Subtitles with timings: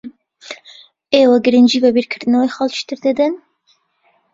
[1.13, 3.33] ئێوە گرنگی بە بیرکردنەوەی خەڵکی تر دەدەن؟